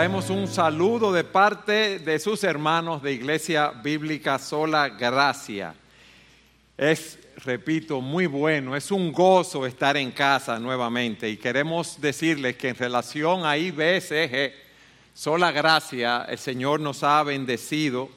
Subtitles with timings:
[0.00, 5.74] traemos un saludo de parte de sus hermanos de Iglesia Bíblica Sola Gracia.
[6.78, 12.70] Es, repito, muy bueno, es un gozo estar en casa nuevamente y queremos decirles que
[12.70, 14.54] en relación a IBSG,
[15.12, 18.08] Sola Gracia, el Señor nos ha bendecido,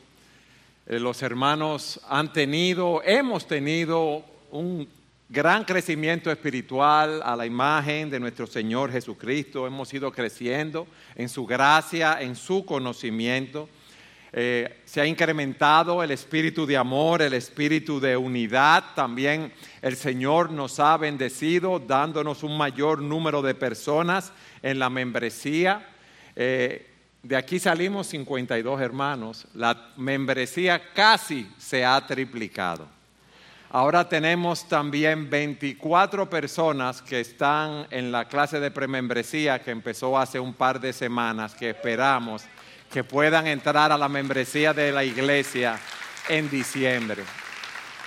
[0.88, 4.88] eh, los hermanos han tenido, hemos tenido un
[5.33, 9.65] gran crecimiento espiritual a la imagen de nuestro Señor Jesucristo.
[9.65, 13.67] Hemos ido creciendo en su gracia, en su conocimiento.
[14.31, 18.83] Eh, se ha incrementado el espíritu de amor, el espíritu de unidad.
[18.95, 19.51] También
[19.81, 24.31] el Señor nos ha bendecido dándonos un mayor número de personas
[24.61, 25.84] en la membresía.
[26.35, 26.91] Eh,
[27.23, 29.47] de aquí salimos 52 hermanos.
[29.55, 32.93] La membresía casi se ha triplicado.
[33.76, 40.40] Ahora tenemos también 24 personas que están en la clase de premembresía que empezó hace
[40.40, 42.43] un par de semanas, que esperamos
[42.91, 45.80] que puedan entrar a la membresía de la iglesia
[46.30, 47.24] en diciembre.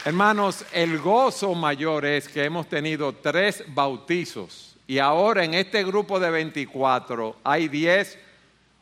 [0.05, 6.21] Hermanos, el gozo mayor es que hemos tenido tres bautizos y ahora en este grupo
[6.21, 8.26] de 24 hay 10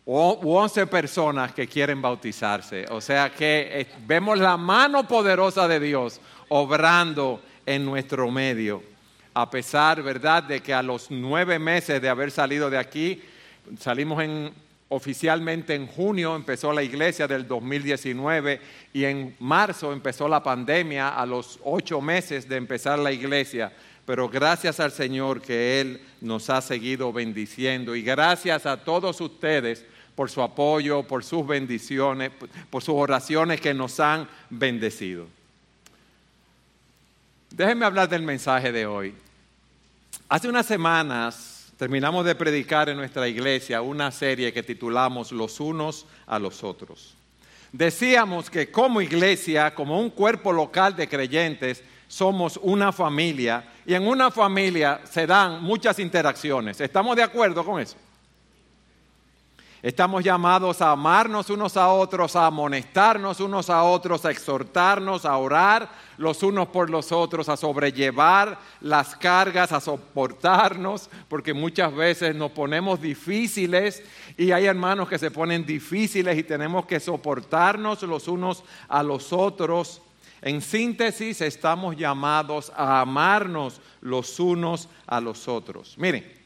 [0.06, 2.84] u 11 personas que quieren bautizarse.
[2.90, 8.82] O sea que eh, vemos la mano poderosa de Dios obrando en nuestro medio.
[9.32, 13.22] A pesar, ¿verdad?, de que a los nueve meses de haber salido de aquí,
[13.80, 14.52] salimos en,
[14.90, 18.60] oficialmente en junio, empezó la iglesia del 2019
[18.92, 23.72] y en marzo empezó la pandemia a los ocho meses de empezar la iglesia.
[24.06, 29.84] Pero gracias al Señor que Él nos ha seguido bendiciendo y gracias a todos ustedes
[30.14, 32.30] por su apoyo, por sus bendiciones,
[32.70, 35.26] por sus oraciones que nos han bendecido.
[37.50, 39.14] Déjenme hablar del mensaje de hoy.
[40.28, 46.06] Hace unas semanas terminamos de predicar en nuestra iglesia una serie que titulamos Los unos
[46.26, 47.14] a los otros.
[47.72, 54.06] Decíamos que como iglesia, como un cuerpo local de creyentes, somos una familia y en
[54.06, 56.80] una familia se dan muchas interacciones.
[56.80, 57.96] ¿Estamos de acuerdo con eso?
[59.84, 65.36] Estamos llamados a amarnos unos a otros, a amonestarnos unos a otros, a exhortarnos, a
[65.36, 72.34] orar los unos por los otros, a sobrellevar las cargas, a soportarnos, porque muchas veces
[72.34, 74.02] nos ponemos difíciles
[74.38, 79.34] y hay hermanos que se ponen difíciles y tenemos que soportarnos los unos a los
[79.34, 80.00] otros.
[80.40, 85.98] En síntesis, estamos llamados a amarnos los unos a los otros.
[85.98, 86.43] Miren,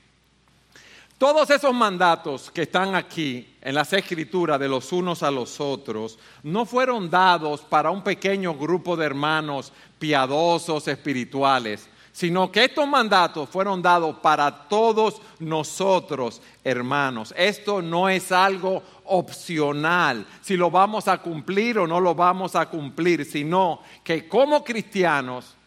[1.18, 6.16] todos esos mandatos que están aquí en las escrituras de los unos a los otros
[6.44, 13.48] no fueron dados para un pequeño grupo de hermanos piadosos espirituales, sino que estos mandatos
[13.48, 17.34] fueron dados para todos nosotros, hermanos.
[17.36, 22.66] Esto no es algo opcional, si lo vamos a cumplir o no lo vamos a
[22.66, 25.57] cumplir, sino que como cristianos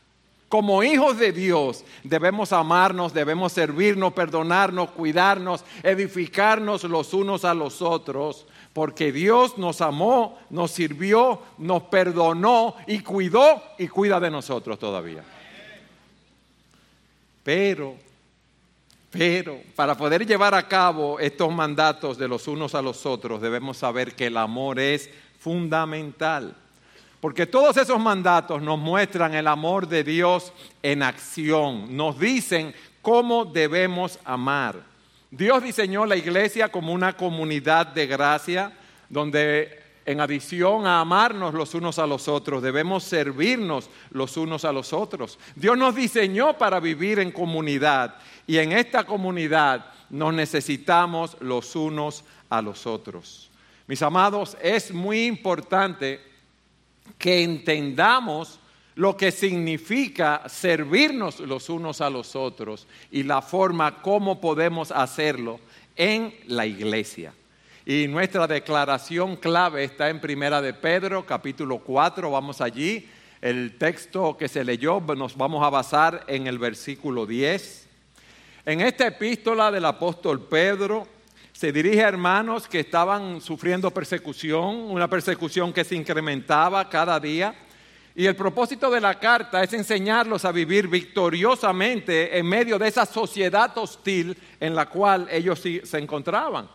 [0.52, 7.82] como hijos de Dios debemos amarnos, debemos servirnos, perdonarnos, cuidarnos, edificarnos los unos a los
[7.82, 14.78] otros, porque Dios nos amó, nos sirvió, nos perdonó y cuidó y cuida de nosotros
[14.78, 15.24] todavía.
[17.44, 17.96] Pero,
[19.10, 23.78] pero, para poder llevar a cabo estos mandatos de los unos a los otros, debemos
[23.78, 26.58] saber que el amor es fundamental.
[27.22, 30.52] Porque todos esos mandatos nos muestran el amor de Dios
[30.82, 32.74] en acción, nos dicen
[33.04, 34.82] cómo debemos amar.
[35.30, 38.74] Dios diseñó la iglesia como una comunidad de gracia
[39.08, 44.72] donde en adición a amarnos los unos a los otros, debemos servirnos los unos a
[44.72, 45.38] los otros.
[45.56, 48.16] Dios nos diseñó para vivir en comunidad
[48.48, 53.52] y en esta comunidad nos necesitamos los unos a los otros.
[53.86, 56.31] Mis amados, es muy importante
[57.18, 58.60] que entendamos
[58.96, 65.60] lo que significa servirnos los unos a los otros y la forma como podemos hacerlo
[65.96, 67.34] en la iglesia.
[67.86, 73.08] Y nuestra declaración clave está en Primera de Pedro, capítulo 4, vamos allí.
[73.42, 77.88] El texto que se leyó nos vamos a basar en el versículo 10.
[78.66, 81.08] En esta epístola del apóstol Pedro
[81.62, 87.54] se dirige a hermanos que estaban sufriendo persecución, una persecución que se incrementaba cada día.
[88.16, 93.06] Y el propósito de la carta es enseñarlos a vivir victoriosamente en medio de esa
[93.06, 96.68] sociedad hostil en la cual ellos se encontraban.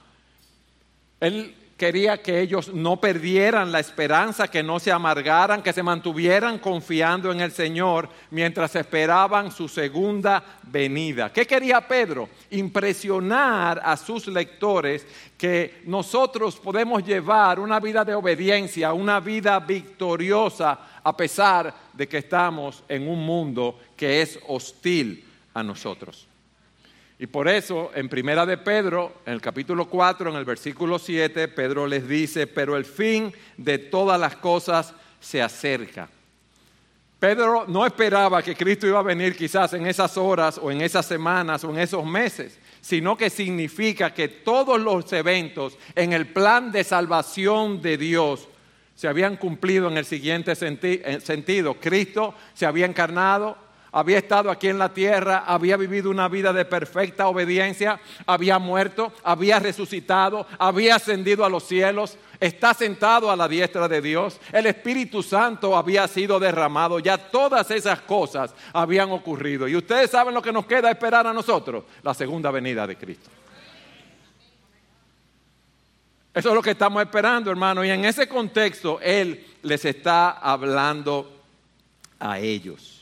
[1.18, 6.58] Él quería que ellos no perdieran la esperanza, que no se amargaran, que se mantuvieran
[6.58, 11.32] confiando en el Señor mientras esperaban su segunda venida.
[11.32, 12.30] ¿Qué quería Pedro?
[12.50, 15.06] Impresionar a sus lectores
[15.36, 22.18] que nosotros podemos llevar una vida de obediencia, una vida victoriosa, a pesar de que
[22.18, 26.26] estamos en un mundo que es hostil a nosotros.
[27.18, 31.48] Y por eso, en Primera de Pedro, en el capítulo 4, en el versículo 7,
[31.48, 36.10] Pedro les dice, pero el fin de todas las cosas se acerca.
[37.18, 41.06] Pedro no esperaba que Cristo iba a venir quizás en esas horas o en esas
[41.06, 46.70] semanas o en esos meses, sino que significa que todos los eventos en el plan
[46.70, 48.46] de salvación de Dios
[48.94, 51.74] se habían cumplido en el siguiente sentido.
[51.80, 53.56] Cristo se había encarnado,
[53.96, 59.10] había estado aquí en la tierra, había vivido una vida de perfecta obediencia, había muerto,
[59.24, 64.66] había resucitado, había ascendido a los cielos, está sentado a la diestra de Dios, el
[64.66, 69.66] Espíritu Santo había sido derramado, ya todas esas cosas habían ocurrido.
[69.66, 73.30] Y ustedes saben lo que nos queda esperar a nosotros, la segunda venida de Cristo.
[76.34, 77.82] Eso es lo que estamos esperando, hermano.
[77.82, 81.32] Y en ese contexto, Él les está hablando
[82.20, 82.95] a ellos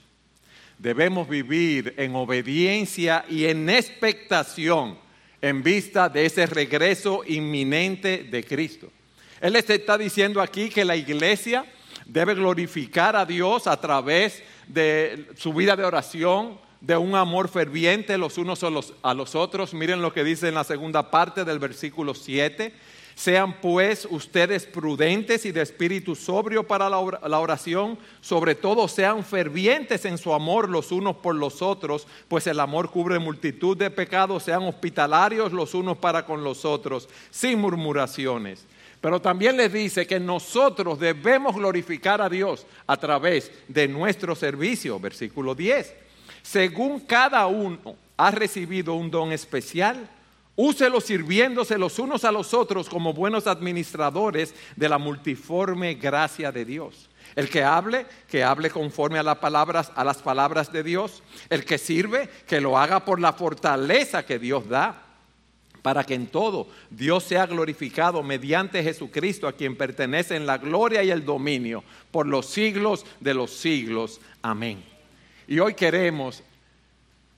[0.84, 4.98] debemos vivir en obediencia y en expectación
[5.40, 8.92] en vista de ese regreso inminente de Cristo.
[9.40, 11.64] Él les está diciendo aquí que la iglesia
[12.04, 18.18] debe glorificar a Dios a través de su vida de oración, de un amor ferviente
[18.18, 19.72] los unos a los, a los otros.
[19.72, 22.74] Miren lo que dice en la segunda parte del versículo 7
[23.14, 30.04] sean pues ustedes prudentes y de espíritu sobrio para la oración, sobre todo sean fervientes
[30.04, 34.42] en su amor los unos por los otros, pues el amor cubre multitud de pecados,
[34.42, 38.66] sean hospitalarios los unos para con los otros, sin murmuraciones.
[39.00, 44.98] Pero también les dice que nosotros debemos glorificar a Dios a través de nuestro servicio,
[44.98, 45.94] versículo 10.
[46.42, 50.08] Según cada uno ha recibido un don especial,
[50.56, 56.64] Úselo sirviéndose los unos a los otros como buenos administradores de la multiforme gracia de
[56.64, 57.10] Dios.
[57.34, 61.22] El que hable, que hable conforme a las palabras, a las palabras de Dios.
[61.50, 65.02] El que sirve, que lo haga por la fortaleza que Dios da,
[65.82, 71.10] para que en todo Dios sea glorificado mediante Jesucristo, a quien pertenecen la gloria y
[71.10, 74.20] el dominio por los siglos de los siglos.
[74.40, 74.84] Amén.
[75.48, 76.44] Y hoy queremos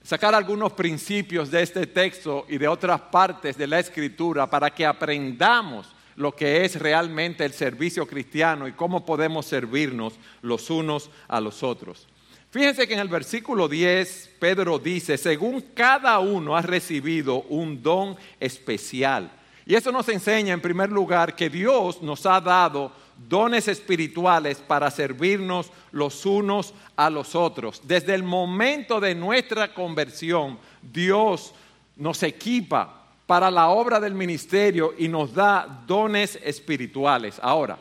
[0.07, 4.87] sacar algunos principios de este texto y de otras partes de la escritura para que
[4.87, 11.41] aprendamos lo que es realmente el servicio cristiano y cómo podemos servirnos los unos a
[11.41, 12.07] los otros.
[12.51, 18.17] Fíjense que en el versículo 10 Pedro dice, según cada uno ha recibido un don
[18.39, 19.33] especial.
[19.67, 22.93] Y eso nos enseña en primer lugar que Dios nos ha dado
[23.29, 27.81] dones espirituales para servirnos los unos a los otros.
[27.85, 31.53] Desde el momento de nuestra conversión, Dios
[31.97, 37.39] nos equipa para la obra del ministerio y nos da dones espirituales.
[37.43, 37.79] Ahora,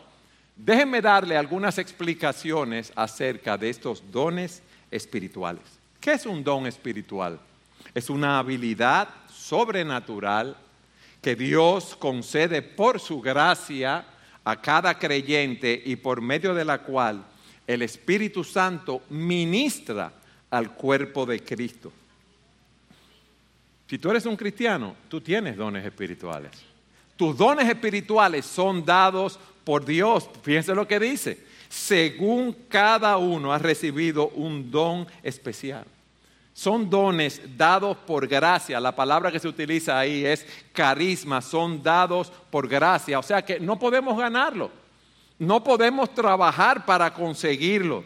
[0.55, 5.63] déjenme darle algunas explicaciones acerca de estos dones espirituales.
[5.99, 7.39] ¿Qué es un don espiritual?
[7.93, 10.57] Es una habilidad sobrenatural
[11.21, 14.05] que Dios concede por su gracia
[14.45, 17.25] a cada creyente y por medio de la cual
[17.67, 20.13] el Espíritu Santo ministra
[20.51, 21.91] al cuerpo de Cristo.
[23.89, 26.51] Si tú eres un cristiano, tú tienes dones espirituales.
[27.17, 30.29] Tus dones espirituales son dados por Dios.
[30.43, 31.43] Fíjense lo que dice.
[31.69, 35.85] Según cada uno ha recibido un don especial.
[36.55, 38.79] Son dones dados por gracia.
[38.79, 41.41] La palabra que se utiliza ahí es carisma.
[41.41, 43.19] Son dados por gracia.
[43.19, 44.71] O sea que no podemos ganarlo.
[45.37, 48.05] No podemos trabajar para conseguirlo,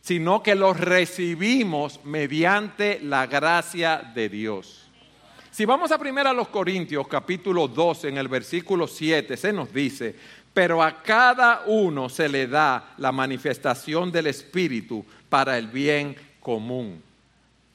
[0.00, 4.90] sino que los recibimos mediante la gracia de Dios.
[5.52, 9.72] Si vamos a primero a los Corintios capítulo 12 en el versículo 7 se nos
[9.72, 10.12] dice,
[10.52, 17.05] pero a cada uno se le da la manifestación del Espíritu para el bien común.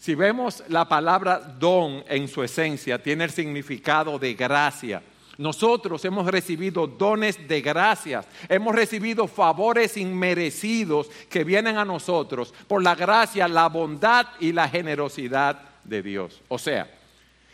[0.02, 5.04] Si vemos la palabra don en su esencia, tiene el significado de gracia.
[5.38, 12.82] Nosotros hemos recibido dones de gracias, hemos recibido favores inmerecidos que vienen a nosotros por
[12.82, 16.42] la gracia, la bondad y la generosidad de Dios.
[16.48, 16.90] O sea,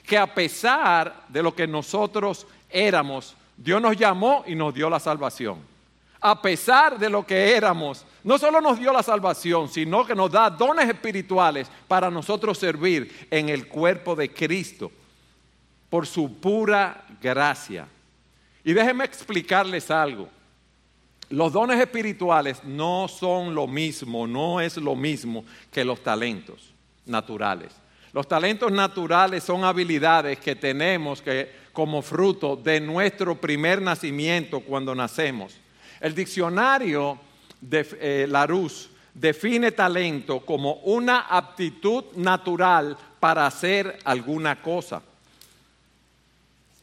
[0.05, 5.01] que a pesar de lo que nosotros éramos, Dios nos llamó y nos dio la
[5.01, 5.76] salvación
[6.19, 10.31] a pesar de lo que éramos, no solo nos dio la salvación, sino que nos
[10.31, 14.91] da dones espirituales para nosotros servir en el cuerpo de Cristo
[15.89, 17.87] por su pura gracia.
[18.63, 20.27] Y déjenme explicarles algo.
[21.29, 26.73] Los dones espirituales no son lo mismo, no es lo mismo que los talentos
[27.05, 27.73] naturales.
[28.13, 34.95] Los talentos naturales son habilidades que tenemos que, como fruto de nuestro primer nacimiento cuando
[34.95, 35.55] nacemos.
[35.99, 37.19] El diccionario
[37.59, 45.01] de eh, Larousse define talento como una aptitud natural para hacer alguna cosa.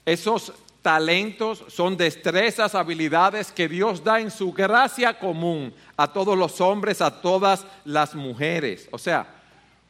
[0.04, 0.52] Esos
[0.82, 7.00] talentos son destrezas, habilidades que Dios da en su gracia común a todos los hombres,
[7.00, 8.88] a todas las mujeres.
[8.90, 9.26] O sea,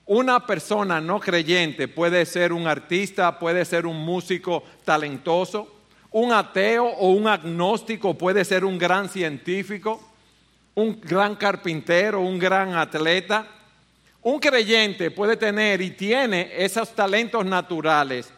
[0.07, 5.74] una persona no creyente puede ser un artista, puede ser un músico talentoso,
[6.15, 10.01] un ateo o un agnóstico puede ser un gran científico,
[10.77, 13.49] un gran carpintero, un gran atleta.
[14.23, 18.33] Un creyente puede tener y tiene esos talentos naturales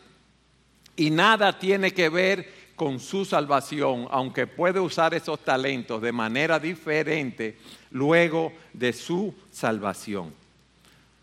[0.97, 6.59] y nada tiene que ver con su salvación, aunque puede usar esos talentos de manera
[6.59, 7.59] diferente
[7.90, 10.33] luego de su salvación.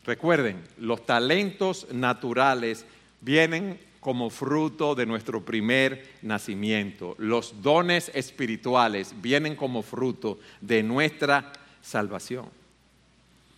[0.05, 2.85] Recuerden, los talentos naturales
[3.21, 7.15] vienen como fruto de nuestro primer nacimiento.
[7.17, 12.45] Los dones espirituales vienen como fruto de nuestra salvación.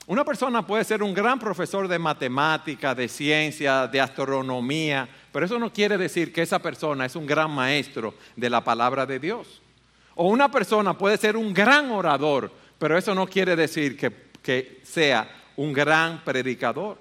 [0.08, 5.58] Una persona puede ser un gran profesor de matemática, de ciencia, de astronomía, pero eso
[5.58, 9.62] no quiere decir que esa persona es un gran maestro de la palabra de Dios.
[10.14, 14.12] O una persona puede ser un gran orador, pero eso no quiere decir que,
[14.44, 17.00] que sea un gran predicador.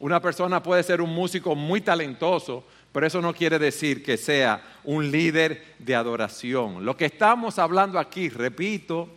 [0.00, 4.62] Una persona puede ser un músico muy talentoso, pero eso no quiere decir que sea
[4.84, 6.84] un líder de adoración.
[6.84, 9.08] Lo que estamos hablando aquí, repito,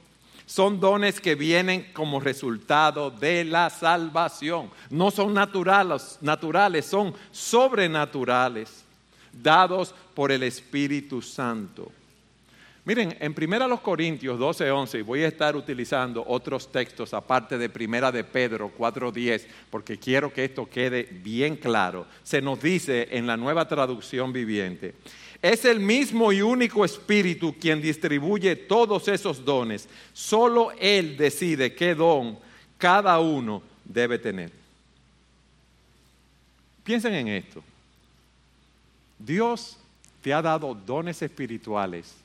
[0.45, 4.69] son dones que vienen como resultado de la salvación.
[4.89, 8.83] No son naturales, naturales, son sobrenaturales,
[9.31, 11.91] dados por el Espíritu Santo.
[12.85, 17.57] Miren, en Primera los Corintios 12, 11, y voy a estar utilizando otros textos aparte
[17.57, 22.05] de Primera de Pedro 4, 10, porque quiero que esto quede bien claro.
[22.23, 24.95] Se nos dice en la nueva traducción viviente,
[25.41, 29.87] es el mismo y único Espíritu quien distribuye todos esos dones.
[30.11, 32.37] Solo Él decide qué don
[32.77, 34.51] cada uno debe tener.
[36.83, 37.63] Piensen en esto.
[39.17, 39.77] Dios
[40.21, 42.22] te ha dado dones espirituales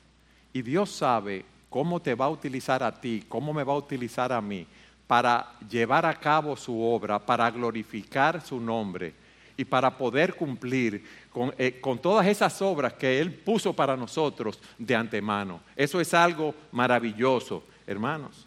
[0.59, 4.33] y Dios sabe cómo te va a utilizar a ti, cómo me va a utilizar
[4.33, 4.67] a mí
[5.07, 9.15] para llevar a cabo su obra, para glorificar su nombre
[9.57, 14.97] y para poder cumplir con, eh, todas esas obras que Él puso para nosotros de
[14.97, 15.61] antemano.
[15.77, 18.45] Eso es algo maravilloso, hermanos.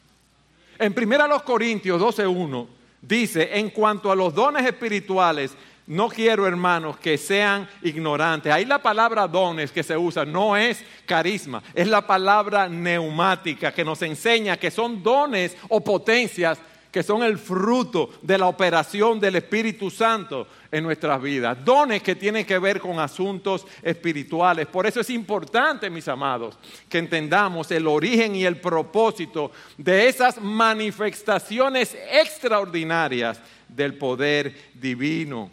[0.78, 2.68] En 1 Corintios 12.1
[3.02, 5.56] dice, en cuanto a los dones espirituales,
[5.92, 8.50] no quiero, hermanos, que sean ignorantes.
[8.50, 13.84] Ahí la palabra dones que se usa no es carisma, es la palabra neumática que
[13.84, 19.36] nos enseña que son dones o potencias que son el fruto de la operación del
[19.36, 21.58] Espíritu Santo en nuestras vidas.
[21.66, 24.68] Dones que tienen que ver con asuntos espirituales.
[24.68, 26.58] Por eso es importante, mis amados,
[26.88, 35.50] que entendamos el origen y el propósito de esas manifestaciones extraordinarias del poder divino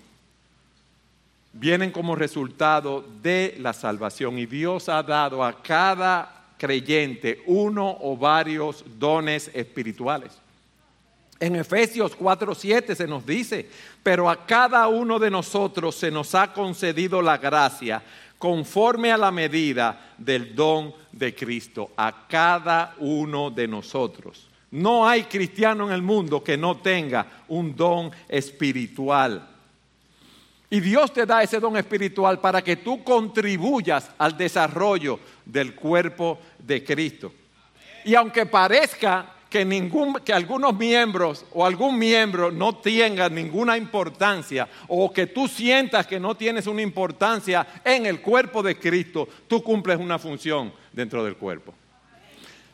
[1.59, 8.17] vienen como resultado de la salvación y Dios ha dado a cada creyente uno o
[8.17, 10.33] varios dones espirituales.
[11.41, 13.69] En Efesios 4:7 se nos dice,
[14.03, 18.03] pero a cada uno de nosotros se nos ha concedido la gracia
[18.39, 24.49] conforme a la medida del don de Cristo, a cada uno de nosotros.
[24.71, 29.58] No hay cristiano en el mundo que no tenga un don espiritual.
[30.71, 36.39] Y Dios te da ese don espiritual para que tú contribuyas al desarrollo del cuerpo
[36.59, 37.33] de Cristo.
[38.05, 44.69] Y aunque parezca que, ningún, que algunos miembros o algún miembro no tenga ninguna importancia
[44.89, 49.63] o que tú sientas que no tienes una importancia en el cuerpo de Cristo, tú
[49.63, 51.75] cumples una función dentro del cuerpo.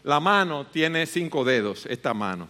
[0.02, 2.48] La mano tiene cinco dedos, esta mano.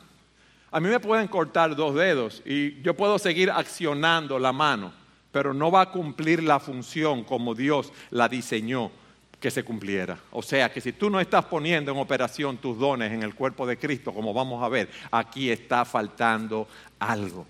[0.71, 5.04] A mí me pueden cortar dos dedos y yo puedo seguir accionando la mano
[5.35, 8.93] pero no va a cumplir la función como Dios la diseñó
[9.41, 10.17] que se cumpliera.
[10.31, 13.67] O sea que si tú no estás poniendo en operación tus dones en el cuerpo
[13.67, 16.69] de Cristo, como vamos a ver, aquí está faltando
[17.01, 17.49] algo.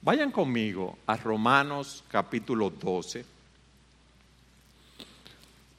[0.00, 3.26] Vayan conmigo a Romanos capítulo 12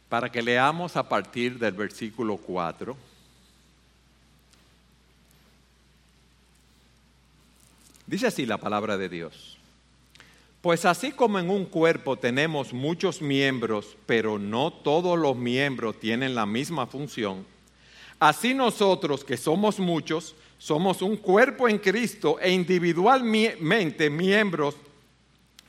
[0.08, 2.96] para que leamos a partir del versículo 4.
[8.06, 9.58] Dice así la palabra de Dios.
[10.62, 16.36] Pues así como en un cuerpo tenemos muchos miembros, pero no todos los miembros tienen
[16.36, 17.46] la misma función,
[18.20, 24.76] así nosotros que somos muchos, somos un cuerpo en Cristo e individualmente miembros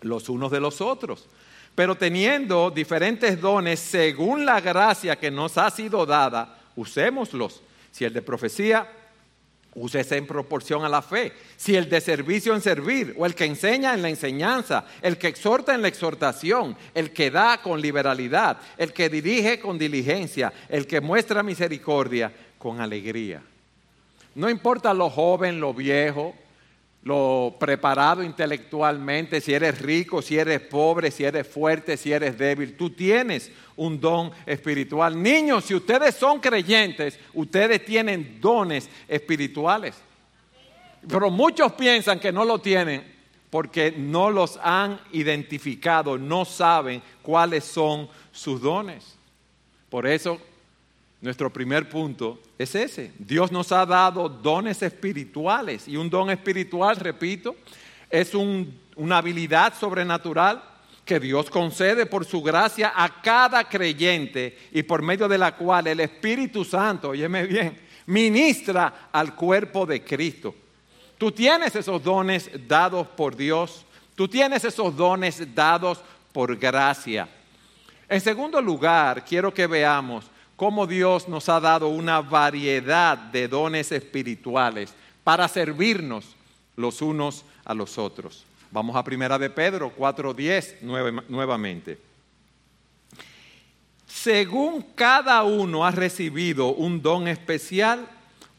[0.02, 1.26] los unos de los otros.
[1.75, 7.62] Pero teniendo diferentes dones según la gracia que nos ha sido dada, usémoslos.
[7.90, 8.87] Si el de profecía,
[9.74, 11.32] úsese en proporción a la fe.
[11.56, 15.28] Si el de servicio en servir, o el que enseña en la enseñanza, el que
[15.28, 20.86] exhorta en la exhortación, el que da con liberalidad, el que dirige con diligencia, el
[20.86, 23.42] que muestra misericordia con alegría.
[24.34, 26.34] No importa lo joven, lo viejo,
[27.04, 32.76] lo preparado intelectualmente, si eres rico, si eres pobre, si eres fuerte, si eres débil.
[32.76, 35.21] Tú tienes un don espiritual.
[35.21, 39.97] Niños, si ustedes son creyentes, ustedes tienen dones espirituales.
[41.09, 43.11] Pero muchos piensan que no lo tienen
[43.50, 49.18] porque no los han identificado, no saben cuáles son sus dones.
[49.90, 50.40] Por eso
[51.22, 53.12] nuestro primer punto es ese.
[53.16, 57.54] Dios nos ha dado dones espirituales y un don espiritual, repito,
[58.10, 60.62] es una habilidad sobrenatural
[61.04, 65.86] que Dios concede por su gracia a cada creyente y por medio de la cual
[65.86, 70.54] el Espíritu Santo, óyeme bien, ministra al cuerpo de Cristo.
[71.18, 73.84] Tú tienes esos dones dados por Dios,
[74.16, 76.00] tú tienes esos dones dados
[76.32, 77.28] por gracia.
[78.08, 80.31] En segundo lugar, quiero que veamos
[80.62, 86.37] cómo Dios nos ha dado una variedad de dones espirituales para servirnos
[86.76, 88.45] los unos a los otros.
[88.71, 90.81] Vamos a primera de Pedro 4:10
[91.28, 91.99] nuevamente.
[94.07, 98.09] Según cada uno ha recibido un don especial,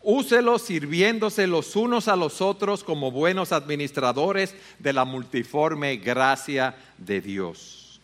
[0.01, 7.21] úselo sirviéndose los unos a los otros como buenos administradores de la multiforme gracia de
[7.21, 8.01] Dios.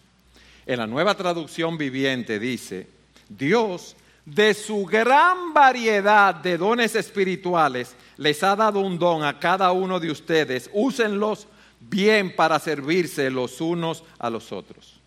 [0.66, 2.98] En la nueva traducción viviente dice,
[3.30, 3.96] Dios,
[4.26, 10.00] de su gran variedad de dones espirituales, les ha dado un don a cada uno
[10.00, 10.70] de ustedes.
[10.74, 11.48] Úsenlos
[11.80, 15.00] bien para servirse los unos a los otros.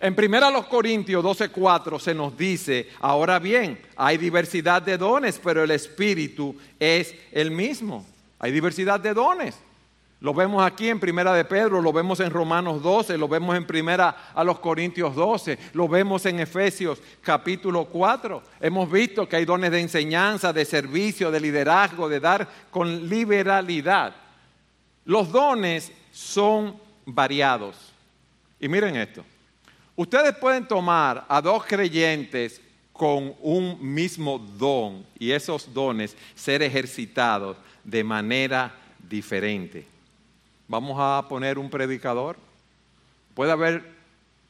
[0.00, 5.70] En 1 Corintios 12:4 se nos dice, ahora bien, hay diversidad de dones, pero el
[5.70, 8.04] Espíritu es el mismo.
[8.38, 9.56] Hay diversidad de dones.
[10.20, 13.66] Lo vemos aquí en Primera de Pedro, lo vemos en Romanos 12, lo vemos en
[13.66, 18.42] Primera a los Corintios 12, lo vemos en Efesios capítulo 4.
[18.60, 24.16] Hemos visto que hay dones de enseñanza, de servicio, de liderazgo, de dar con liberalidad.
[25.04, 27.76] Los dones son variados.
[28.58, 29.22] Y miren esto.
[29.96, 37.58] Ustedes pueden tomar a dos creyentes con un mismo don y esos dones ser ejercitados
[37.84, 39.95] de manera diferente.
[40.68, 42.36] Vamos a poner un predicador.
[43.34, 43.84] Puede haber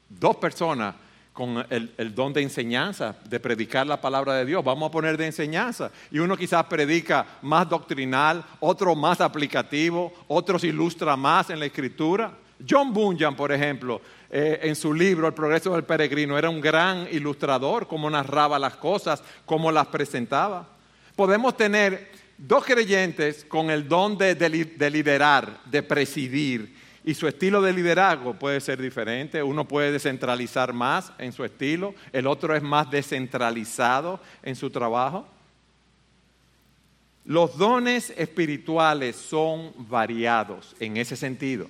[0.09, 0.94] dos personas
[1.37, 4.64] con el, don de enseñanza, de predicar la palabra de Dios.
[4.64, 5.90] Vamos a poner de enseñanza.
[6.11, 12.33] Y uno quizás predica más doctrinal, otro más aplicativo, otros ilustra más en la escritura.
[12.66, 14.00] John Bunyan, por ejemplo,
[14.31, 18.76] eh, en su libro El progreso del peregrino, era un gran ilustrador, cómo narraba las
[18.76, 20.66] cosas, cómo las presentaba.
[21.14, 24.35] Podemos tener dos creyentes con el don de,
[24.90, 29.40] liderar, de presidir, y su estilo de liderazgo puede ser diferente.
[29.40, 35.27] Uno puede descentralizar más en su estilo, el otro es más descentralizado en su trabajo.
[37.25, 41.68] Los dones espirituales son variados en ese sentido.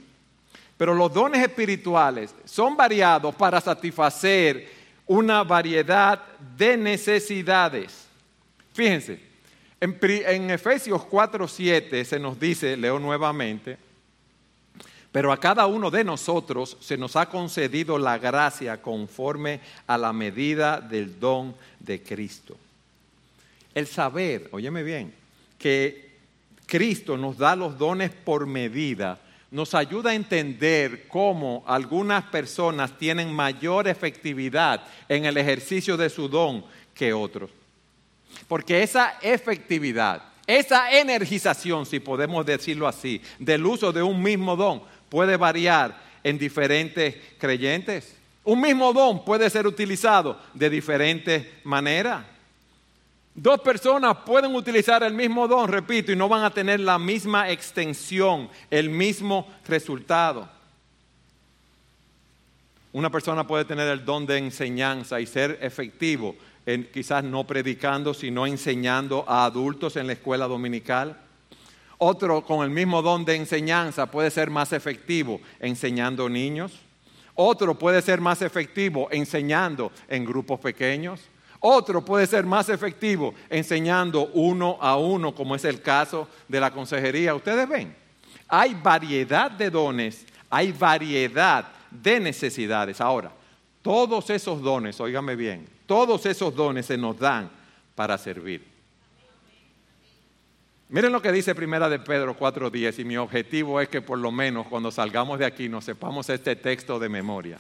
[0.77, 4.69] Pero los dones espirituales son variados para satisfacer
[5.07, 6.23] una variedad
[6.57, 8.07] de necesidades.
[8.75, 9.21] Fíjense,
[9.81, 13.77] en, Efesios 4:7 se nos dice, leo nuevamente,
[15.13, 20.13] pero a cada uno de nosotros se nos ha concedido la gracia conforme a la
[20.13, 22.57] medida del don de Cristo.
[23.75, 25.15] El saber, óyeme bien,
[25.59, 26.07] que
[26.67, 29.19] Cristo nos da los dones por medida,
[29.51, 36.29] nos ayuda a entender cómo algunas personas tienen mayor efectividad en el ejercicio de su
[36.29, 37.51] don que otros.
[38.49, 44.83] Porque esa efectividad, esa energización, si podemos decirlo así, del uso de un mismo don
[45.09, 48.17] puede variar en diferentes creyentes.
[48.45, 52.25] Un mismo don puede ser utilizado de diferentes maneras.
[53.35, 57.51] Dos personas pueden utilizar el mismo don, repito, y no van a tener la misma
[57.51, 60.49] extensión, el mismo resultado.
[62.97, 66.35] Una persona puede tener el don de enseñanza y ser efectivo
[66.95, 71.15] quizás no predicando, sino enseñando a adultos en la escuela dominical.
[71.99, 76.73] Otro con el mismo don de enseñanza puede ser más efectivo enseñando niños.
[77.35, 81.21] Otro puede ser más efectivo enseñando en grupos pequeños.
[81.61, 86.71] Otro puede ser más efectivo enseñando uno a uno, como es el caso de la
[86.71, 87.35] consejería.
[87.35, 87.95] Ustedes ven,
[88.49, 93.01] hay variedad de dones, hay variedad de necesidades.
[93.01, 93.33] Ahora,
[93.83, 97.51] todos esos dones, óigame bien, todos esos dones se nos dan
[97.95, 98.65] para servir.
[100.89, 104.31] Miren lo que dice Primera de Pedro 4:10 y mi objetivo es que por lo
[104.31, 107.59] menos cuando salgamos de aquí nos sepamos este texto de memoria.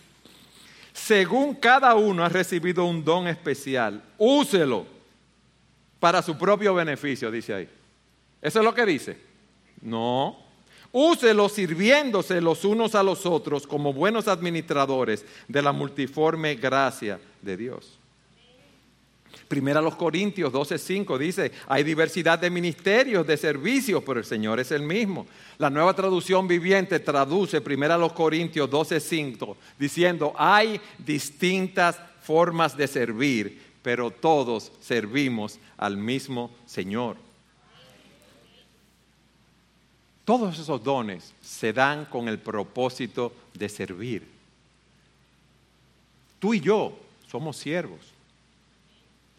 [0.93, 4.87] Según cada uno ha recibido un don especial, úselo
[5.99, 7.69] para su propio beneficio, dice ahí.
[8.41, 9.19] ¿Eso es lo que dice?
[9.83, 10.46] No.
[10.93, 17.57] Úselo sirviéndose los unos a los otros como buenos administradores de la multiforme gracia de
[17.57, 17.99] Dios.
[19.49, 24.73] Primera los Corintios 12:5 dice, hay diversidad de ministerios, de servicios, pero el Señor es
[24.73, 25.27] el mismo.
[25.59, 33.63] La nueva traducción viviente traduce Primera los Corintios 12:5 diciendo, hay distintas formas de servir,
[33.83, 37.26] pero todos servimos al mismo Señor.
[40.27, 44.29] Todos esos dones se dan con el propósito de servir.
[46.41, 46.99] Tú y yo
[47.31, 48.01] somos siervos.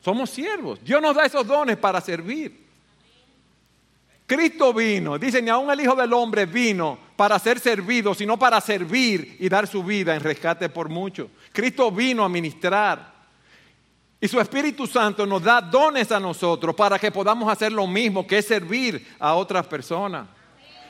[0.02, 0.80] Somos siervos.
[0.82, 2.65] Dios nos da esos dones para servir.
[4.26, 8.62] Cristo vino, dice, ni aún el Hijo del Hombre vino para ser servido, sino para
[8.62, 11.28] servir y dar su vida en rescate por muchos.
[11.52, 13.13] Cristo vino a ministrar.
[14.21, 18.26] Y su Espíritu Santo nos da dones a nosotros para que podamos hacer lo mismo,
[18.26, 20.37] que es servir a otras personas.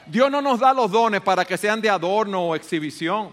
[0.09, 3.31] Dios no nos da los dones para que sean de adorno o exhibición.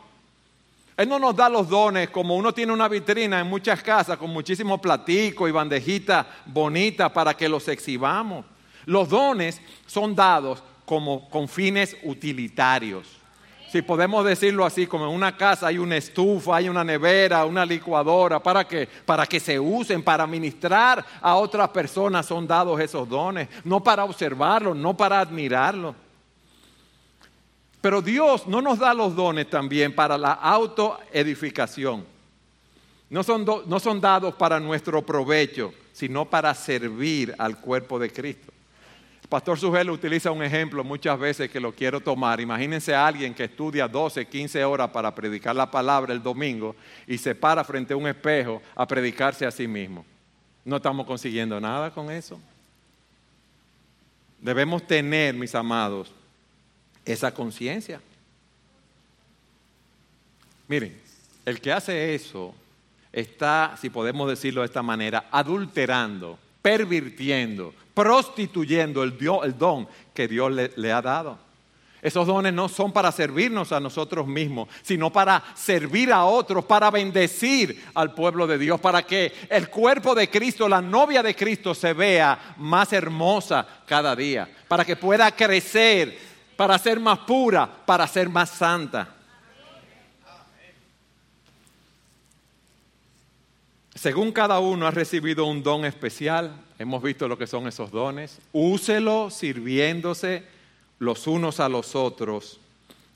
[0.96, 4.30] Él no nos da los dones como uno tiene una vitrina en muchas casas con
[4.30, 8.44] muchísimos platicos y bandejitas bonitas para que los exhibamos.
[8.86, 13.08] Los dones son dados como con fines utilitarios.
[13.72, 17.66] Si podemos decirlo así, como en una casa hay una estufa, hay una nevera, una
[17.66, 18.64] licuadora, ¿para?
[19.04, 24.04] Para que se usen, para ministrar a otras personas son dados esos dones, no para
[24.04, 25.96] observarlos, no para admirarlos.
[27.84, 32.02] Pero Dios no nos da los dones también para la autoedificación.
[33.10, 38.50] No son, no son dados para nuestro provecho, sino para servir al cuerpo de Cristo.
[39.22, 42.40] El pastor Sugel utiliza un ejemplo muchas veces que lo quiero tomar.
[42.40, 46.74] Imagínense a alguien que estudia 12, 15 horas para predicar la palabra el domingo
[47.06, 50.06] y se para frente a un espejo a predicarse a sí mismo.
[50.64, 52.40] No estamos consiguiendo nada con eso.
[54.40, 56.10] Debemos tener, mis amados,
[57.04, 58.00] esa conciencia.
[60.68, 61.00] Miren,
[61.44, 62.54] el que hace eso
[63.12, 69.16] está, si podemos decirlo de esta manera, adulterando, pervirtiendo, prostituyendo el,
[69.58, 71.44] don que Dios le ha dado.
[72.04, 76.90] Esos dones no son para servirnos a nosotros mismos, sino para servir a otros, para
[76.90, 81.74] bendecir al pueblo de Dios, para que el cuerpo de Cristo, la novia de Cristo,
[81.74, 88.06] se vea más hermosa cada día, para que pueda crecer para ser más pura, para
[88.06, 89.14] ser más santa.
[93.94, 98.38] Según cada uno ha recibido un don especial, hemos visto lo que son esos dones,
[98.52, 100.44] úselo sirviéndose
[100.98, 102.60] los unos a los otros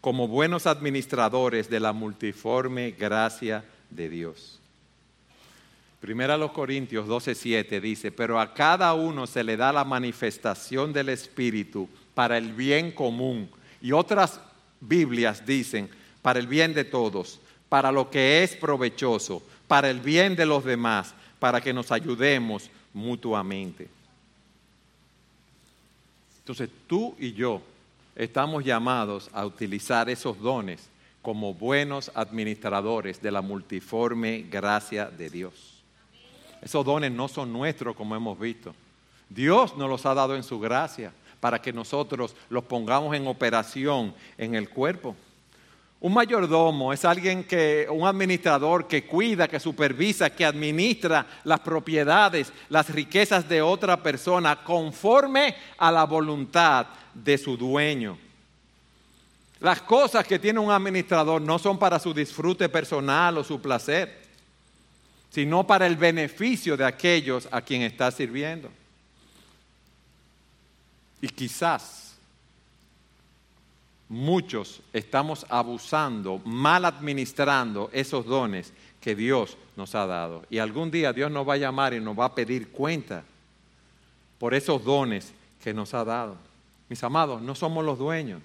[0.01, 4.59] como buenos administradores de la multiforme gracia de Dios.
[6.01, 11.09] Primera los Corintios 12:7 dice, pero a cada uno se le da la manifestación del
[11.09, 13.49] Espíritu para el bien común.
[13.81, 14.41] Y otras
[14.81, 15.89] Biblias dicen,
[16.21, 20.65] para el bien de todos, para lo que es provechoso, para el bien de los
[20.65, 23.87] demás, para que nos ayudemos mutuamente.
[26.41, 27.63] Entonces tú y yo
[28.17, 30.89] estamos llamados a utilizar esos dones
[31.23, 35.85] como buenos administradores de la multiforme gracia de Dios.
[36.63, 38.75] Esos dones no son nuestros como hemos visto.
[39.29, 44.15] Dios nos los ha dado en su gracia para que nosotros los pongamos en operación
[44.37, 45.15] en el cuerpo.
[46.01, 52.53] Un mayordomo es alguien que, un administrador que cuida, que supervisa, que administra las propiedades,
[52.69, 58.17] las riquezas de otra persona conforme a la voluntad de su dueño.
[59.59, 64.23] Las cosas que tiene un administrador no son para su disfrute personal o su placer,
[65.31, 68.71] sino para el beneficio de aquellos a quien está sirviendo.
[71.21, 72.17] Y quizás
[74.09, 80.45] muchos estamos abusando, mal administrando esos dones que Dios nos ha dado.
[80.51, 83.25] Y algún día Dios nos va a llamar y nos va a pedir cuenta
[84.39, 86.37] por esos dones que nos ha dado.
[86.89, 88.41] Mis amados, no somos los dueños.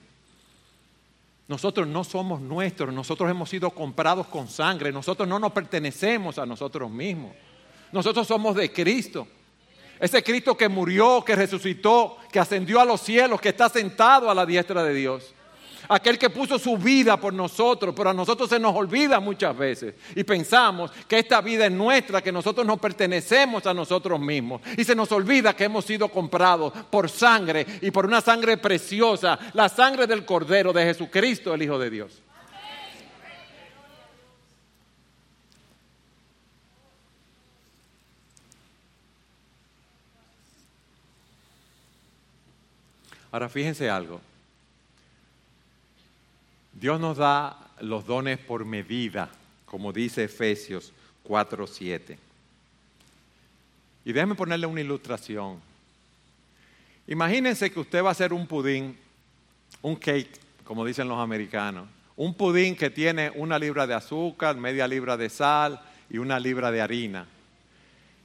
[1.47, 6.45] Nosotros no somos nuestros, nosotros hemos sido comprados con sangre, nosotros no nos pertenecemos a
[6.45, 7.33] nosotros mismos.
[7.91, 9.27] Nosotros somos de Cristo.
[10.03, 14.35] Ese Cristo que murió, que resucitó, que ascendió a los cielos, que está sentado a
[14.35, 15.33] la diestra de Dios.
[15.87, 19.95] Aquel que puso su vida por nosotros, pero a nosotros se nos olvida muchas veces.
[20.13, 24.59] Y pensamos que esta vida es nuestra, que nosotros no pertenecemos a nosotros mismos.
[24.77, 29.39] Y se nos olvida que hemos sido comprados por sangre y por una sangre preciosa,
[29.53, 32.22] la sangre del Cordero de Jesucristo, el Hijo de Dios.
[43.33, 44.21] Ahora fíjense algo.
[46.71, 49.27] Dios nos da los dones por medida,
[49.65, 50.93] como dice Efesios
[51.23, 52.15] 4:7.
[54.05, 55.59] Y déjeme ponerle una ilustración.
[57.07, 58.95] Imagínense que usted va a hacer un pudín,
[59.81, 61.87] un cake, como dicen los americanos.
[62.15, 66.69] Un pudín que tiene una libra de azúcar, media libra de sal y una libra
[66.71, 67.25] de harina.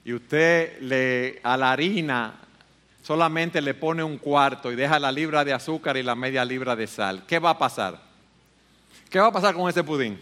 [0.05, 2.48] Y usted le, a la harina
[3.03, 6.77] solamente le pone un cuarto y deja la libra de azúcar y la media libra
[6.77, 7.25] de sal.
[7.27, 8.01] ¿Qué va a pasar?
[9.11, 10.21] ¿Qué va a pasar con ese pudín?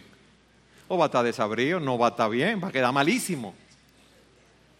[0.87, 3.53] O va a estar desabrido, no va a estar bien, va a quedar malísimo.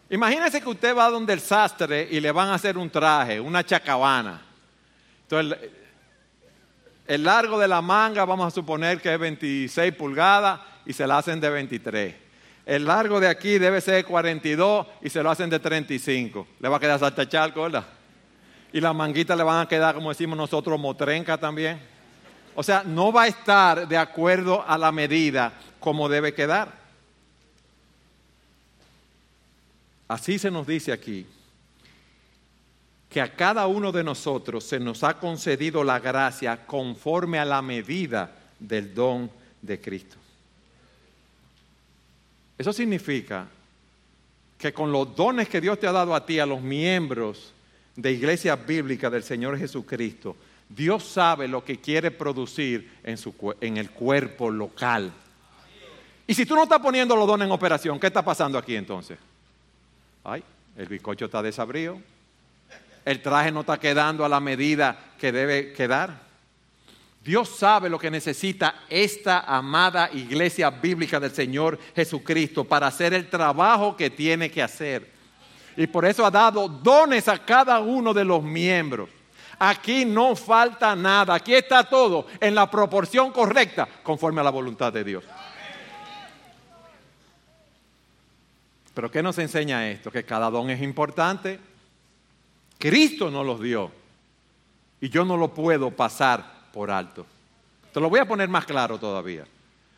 [0.10, 3.66] Imagínese que usted va donde el sastre y le van a hacer un traje, una
[3.66, 4.42] chacabana.
[5.24, 5.70] Entonces,
[7.06, 11.18] el largo de la manga vamos a suponer que es 26 pulgadas y se la
[11.18, 12.27] hacen de 23.
[12.68, 16.46] El largo de aquí debe ser 42 y se lo hacen de 35.
[16.60, 17.86] Le va a quedar salta charco, ¿verdad?
[18.74, 21.80] Y las manguitas le van a quedar, como decimos nosotros, motrenca también.
[22.56, 26.74] O sea, no va a estar de acuerdo a la medida como debe quedar.
[30.10, 31.26] Así se nos dice aquí,
[33.10, 37.62] que a cada uno de nosotros se nos ha concedido la gracia conforme a la
[37.62, 40.18] medida del don de Cristo.
[42.58, 43.48] Eso significa
[44.58, 47.54] que con los dones que Dios te ha dado a ti, a los miembros
[47.96, 50.36] de Iglesia Bíblica del Señor Jesucristo,
[50.70, 55.12] Dios sabe lo que quiere producir en, su, en el cuerpo local.
[56.26, 59.18] Y si tú no estás poniendo los dones en operación, ¿qué está pasando aquí entonces?
[60.24, 60.44] Ay,
[60.76, 62.02] el bizcocho está desabrido.
[63.06, 66.27] El traje no está quedando a la medida que debe quedar.
[67.24, 73.30] Dios sabe lo que necesita esta amada iglesia bíblica del Señor Jesucristo para hacer el
[73.30, 75.12] trabajo que tiene que hacer.
[75.76, 79.10] Y por eso ha dado dones a cada uno de los miembros.
[79.60, 84.94] Aquí no falta nada, aquí está todo en la proporción correcta conforme a la voluntad
[84.94, 85.24] de Dios.
[88.94, 90.10] Pero ¿qué nos enseña esto?
[90.10, 91.60] Que cada don es importante.
[92.80, 93.92] Cristo nos los dio
[95.00, 97.26] y yo no lo puedo pasar por alto.
[97.94, 99.46] Te lo voy a poner más claro todavía.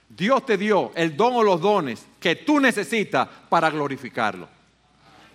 [0.08, 4.60] Dios te dio el don o los dones que tú necesitas para glorificarlo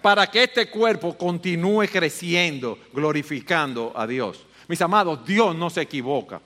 [0.04, 4.44] para que este cuerpo continúe creciendo, glorificando a Dios.
[4.68, 6.42] Mis amados, Dios no se equivoca.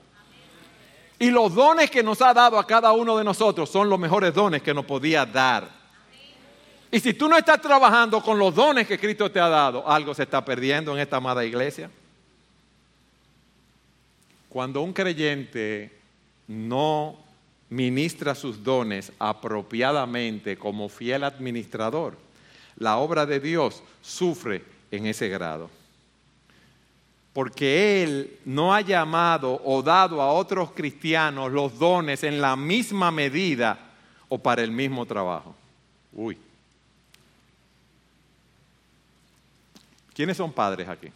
[1.19, 4.33] Y los dones que nos ha dado a cada uno de nosotros son los mejores
[4.33, 5.69] dones que nos podía dar.
[6.89, 10.15] Y si tú no estás trabajando con los dones que Cristo te ha dado, algo
[10.15, 11.91] se está perdiendo en esta amada iglesia.
[14.59, 15.89] Cuando un creyente
[16.49, 17.17] no
[17.71, 22.19] ministra sus dones apropiadamente como fiel administrador,
[22.77, 25.71] la obra de Dios sufre en ese grado.
[27.33, 33.13] Porque Él no ha llamado o dado a otros cristianos los dones en la misma
[33.13, 33.79] medida
[34.29, 35.55] o para el mismo trabajo.
[36.13, 36.37] Uy.
[40.13, 41.13] ¿Quiénes son padres aquí?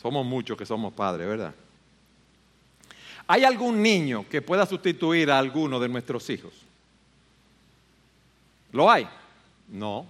[0.00, 1.54] Somos muchos que somos padres, ¿verdad?
[3.26, 6.52] ¿Hay algún niño que pueda sustituir a alguno de nuestros hijos?
[8.72, 9.06] ¿Lo hay?
[9.68, 10.06] No.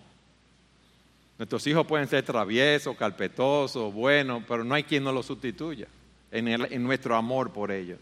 [1.37, 5.87] Nuestros hijos pueden ser traviesos, carpetosos, buenos, pero no hay quien nos los sustituya
[6.31, 7.99] en, en nuestro amor por ellos.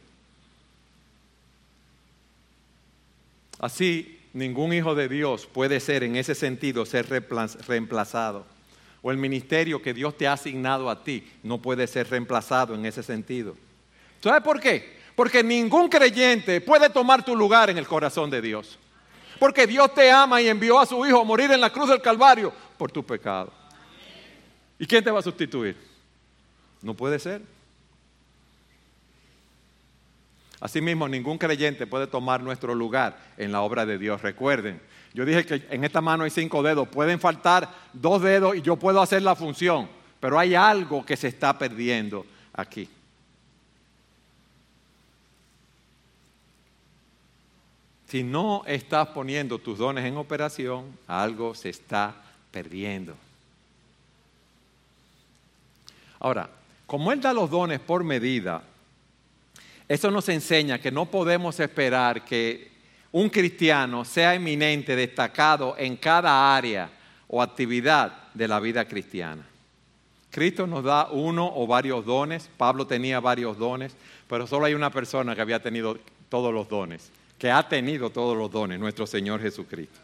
[3.59, 7.09] Así, ningún hijo de Dios puede ser en ese sentido ser
[7.66, 8.56] reemplazado.
[9.07, 12.85] O el ministerio que Dios te ha asignado a ti no puede ser reemplazado en
[12.85, 13.57] ese sentido.
[14.21, 14.97] ¿Sabes por qué?
[15.14, 18.77] Porque ningún creyente puede tomar tu lugar en el corazón de Dios.
[19.38, 22.03] Porque Dios te ama y envió a su Hijo a morir en la cruz del
[22.03, 23.53] Calvario por tu pecado.
[24.77, 25.77] ¿Y quién te va a sustituir?
[26.83, 27.42] No puede ser.
[30.59, 34.21] Asimismo, ningún creyente puede tomar nuestro lugar en la obra de Dios.
[34.21, 34.81] Recuerden,
[35.16, 36.88] yo dije que en esta mano hay cinco dedos.
[36.88, 39.88] Pueden faltar dos dedos y yo puedo hacer la función,
[40.20, 42.87] pero hay algo que se está perdiendo aquí.
[48.07, 52.14] Si no estás poniendo tus dones en operación, algo se está
[52.50, 53.14] perdiendo.
[56.20, 56.50] Ahora,
[56.87, 58.62] como Él da los dones por medida,
[59.88, 62.75] eso nos enseña que no podemos esperar que
[63.12, 66.90] un cristiano sea eminente, destacado en cada área
[67.29, 69.47] o actividad de la vida cristiana.
[70.31, 73.97] Cristo nos da uno o varios dones, Pablo tenía varios dones,
[74.29, 78.37] pero solo hay una persona que había tenido todos los dones que ha tenido todos
[78.37, 80.01] los dones, nuestro Señor Jesucristo.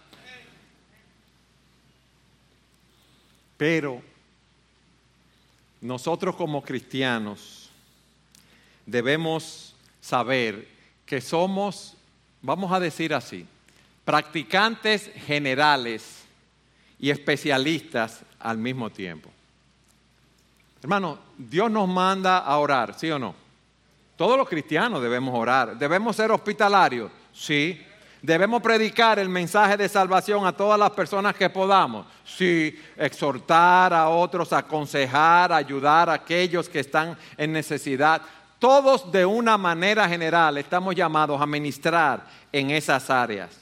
[3.56, 4.02] Pero
[5.80, 7.70] nosotros como cristianos
[8.86, 10.68] debemos saber
[11.06, 11.96] que somos,
[12.42, 13.46] vamos a decir así,
[14.04, 16.24] practicantes generales
[16.98, 19.30] y especialistas al mismo tiempo.
[20.82, 23.34] Hermano, Dios nos manda a orar, ¿sí o no?
[24.16, 27.80] Todos los cristianos debemos orar, debemos ser hospitalarios, Sí.
[28.20, 32.06] Debemos predicar el mensaje de salvación a todas las personas que podamos.
[32.24, 38.22] Sí, exhortar a otros, aconsejar, ayudar a aquellos que están en necesidad.
[38.62, 43.58] Todos de una manera general estamos llamados a ministrar en esas áreas.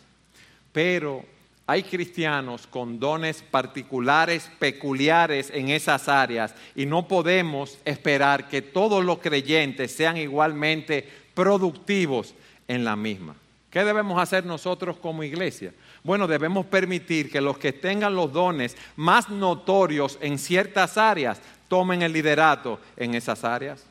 [0.72, 1.24] Pero
[1.66, 9.02] hay cristianos con dones particulares, peculiares en esas áreas y no podemos esperar que todos
[9.02, 12.34] los creyentes sean igualmente productivos
[12.68, 13.34] en la misma.
[13.70, 15.72] ¿Qué debemos hacer nosotros como iglesia?
[16.04, 22.02] Bueno, debemos permitir que los que tengan los dones más notorios en ciertas áreas tomen
[22.02, 23.86] el liderato en esas áreas.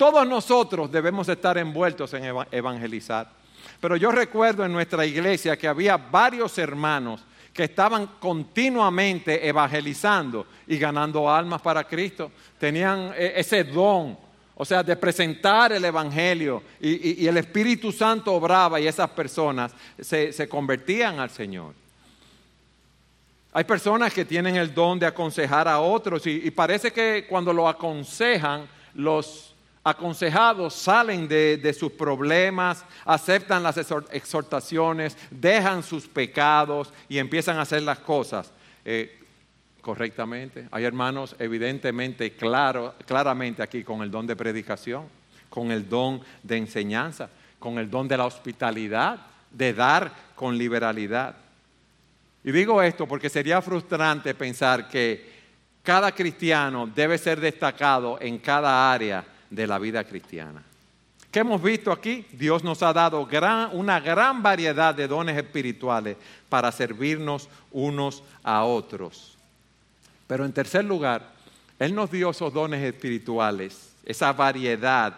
[0.00, 3.28] Todos nosotros debemos estar envueltos en evangelizar.
[3.78, 10.78] Pero yo recuerdo en nuestra iglesia que había varios hermanos que estaban continuamente evangelizando y
[10.78, 12.32] ganando almas para Cristo.
[12.58, 14.16] Tenían eh, ese don
[14.54, 20.48] o sea, de presentar el Evangelio y, el Espíritu Santo obraba y esas personas se,
[20.48, 21.74] convertían al Señor.
[23.52, 27.68] Hay personas que tienen el don de aconsejar a otros y, parece que cuando lo
[27.68, 29.49] aconsejan, los
[29.90, 37.82] aconsejados salen de, sus problemas, aceptan las exhortaciones, dejan sus pecados y empiezan a hacer
[37.82, 38.52] las cosas
[38.84, 39.20] eh,
[39.80, 40.68] correctamente.
[40.70, 45.04] Hay hermanos evidentemente claro, claramente aquí con el don de predicación,
[45.48, 49.18] con el don de enseñanza, con el don de la hospitalidad,
[49.50, 51.34] de dar con liberalidad.
[52.44, 55.40] Y digo esto porque sería frustrante pensar que
[55.82, 60.62] cada cristiano debe ser destacado en cada área de la vida cristiana.
[61.30, 62.26] ¿Qué hemos visto aquí?
[62.32, 63.28] Dios nos ha dado
[63.72, 66.16] una gran variedad de dones espirituales
[66.48, 69.36] para servirnos unos a otros.
[70.26, 71.30] Pero en tercer lugar,
[71.78, 75.14] Él nos dio esos dones espirituales, esa variedad,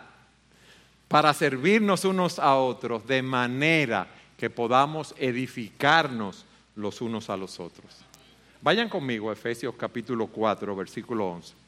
[1.09, 6.45] para servirnos unos a otros de manera que podamos edificarnos
[6.77, 7.99] los unos a los otros.
[8.61, 11.62] Vayan conmigo a Efesios capítulo 4, versículo 11.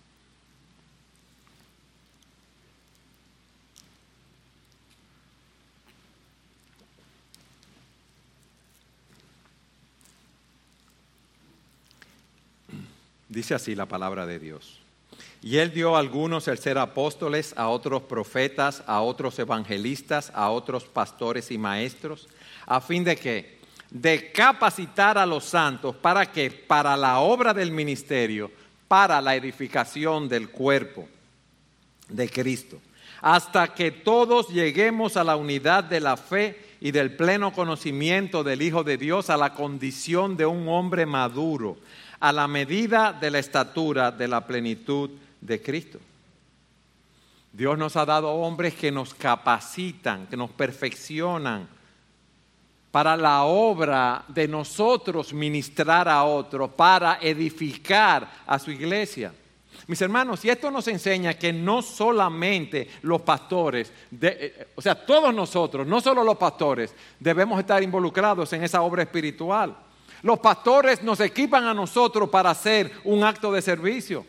[13.35, 14.79] Dice así la palabra de Dios.
[15.43, 20.51] Y él dio a algunos el ser apóstoles, a otros profetas, a otros evangelistas, a
[20.51, 22.29] otros pastores y maestros,
[22.65, 23.59] a fin de que,
[23.91, 28.53] de capacitar a los santos para que, para la obra del ministerio,
[28.87, 31.09] para la edificación del cuerpo
[32.09, 32.81] de Cristo,
[33.21, 38.63] hasta que todos lleguemos a la unidad de la fe y del pleno conocimiento del
[38.63, 41.77] Hijo de Dios, a la condición de un hombre maduro
[42.25, 45.11] a la medida de la estatura de la plenitud
[45.43, 45.99] de Cristo.
[47.53, 51.69] Dios nos ha dado hombres que nos capacitan, que nos perfeccionan
[52.91, 59.31] para la obra de nosotros ministrar a otro, para edificar a su iglesia.
[59.87, 65.35] Mis hermanos, y esto nos enseña que no solamente los pastores, eh, o sea, todos
[65.35, 69.77] nosotros, no solo los pastores, debemos estar involucrados en esa obra espiritual.
[70.25, 74.25] Los pastores nos equipan a nosotros para hacer un acto de servicio.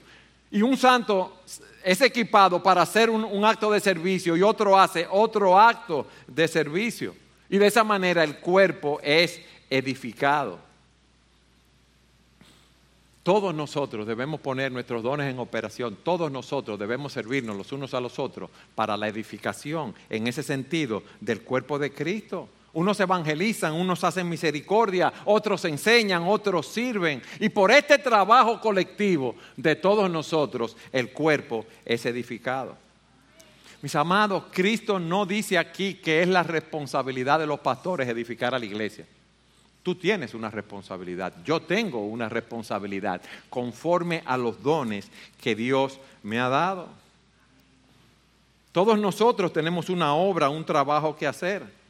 [0.52, 1.38] Y un santo
[1.86, 7.16] es equipado para hacer un, acto de servicio y otro hace otro acto de servicio.
[7.50, 9.40] Y de esa manera el cuerpo es
[9.70, 10.60] edificado.
[13.24, 18.02] Todos nosotros debemos poner nuestros dones en operación, todos nosotros debemos servirnos los unos a
[18.02, 22.50] los otros para la edificación, en ese sentido, del cuerpo de Cristo.
[22.76, 27.22] Unos evangelizan, unos hacen misericordia, otros enseñan, otros sirven.
[27.40, 32.76] Y por este trabajo colectivo de todos nosotros, el cuerpo es edificado.
[33.82, 38.60] Mis amados, Cristo no dice aquí que es la responsabilidad de los pastores edificar a
[38.60, 39.06] la iglesia.
[39.82, 45.10] Tú tienes una responsabilidad, yo tengo una responsabilidad conforme a los dones
[45.42, 46.90] que Dios me ha dado.
[48.74, 51.85] Todos nosotros tenemos una obra, un trabajo que hacer.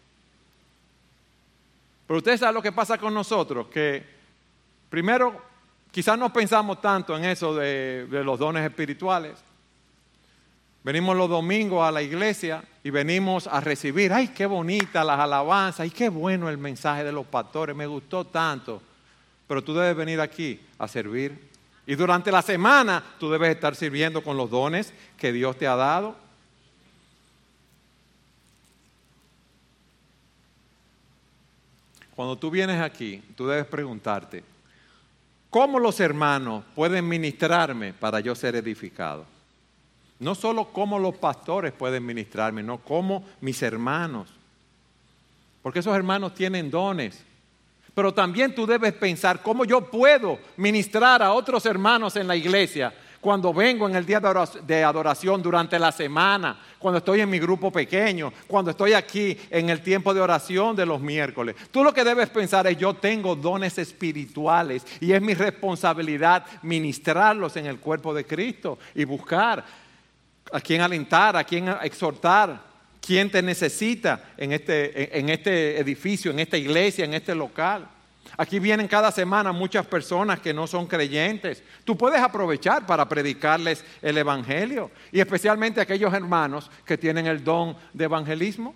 [2.08, 4.04] Pero ustedes saben lo que pasa con nosotros, que
[4.90, 5.42] primero
[5.92, 9.34] quizás no pensamos tanto en eso de, los dones espirituales.
[10.84, 15.80] Venimos los domingos a la iglesia y venimos a recibir, ay, qué bonita las alabanzas,
[15.80, 18.82] ay, qué bueno el mensaje de los pastores, me gustó tanto.
[19.48, 21.50] Pero tú debes venir aquí a servir.
[21.88, 25.76] Y durante la semana tú debes estar sirviendo con los dones que Dios te ha
[25.76, 26.16] dado.
[32.16, 34.44] Cuando tú vienes aquí, tú debes preguntarte,
[35.50, 39.26] ¿cómo los hermanos pueden ministrarme para yo ser edificado?
[40.20, 44.30] No solo cómo los pastores pueden ministrarme, no cómo mis hermanos.
[45.62, 47.22] Porque esos hermanos tienen dones.
[47.94, 52.94] Pero también tú debes pensar cómo yo puedo ministrar a otros hermanos en la iglesia
[53.26, 57.72] cuando vengo en el día de adoración durante la semana, cuando estoy en mi grupo
[57.72, 61.56] pequeño, cuando estoy aquí en el tiempo de oración de los miércoles.
[61.72, 67.58] Tú lo que debes pensar es yo tengo dones espirituales y es mi responsabilidad ministrarlos
[67.58, 69.66] en el cuerpo de Cristo y buscar
[70.54, 72.62] a quien alentar, a quien exhortar,
[73.02, 77.90] quién te necesita en este, en este edificio, en esta iglesia, en este local.
[78.38, 81.64] Aquí vienen cada semana muchas personas que no son creyentes.
[81.84, 87.78] Tú puedes aprovechar para predicarles el Evangelio y especialmente aquellos hermanos que tienen el don
[87.94, 88.76] de evangelismo.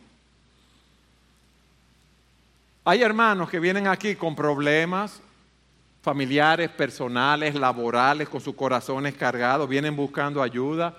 [2.86, 5.22] Hay hermanos que vienen aquí con problemas
[6.02, 10.98] familiares, personales, laborales, con sus corazones cargados, vienen buscando ayuda,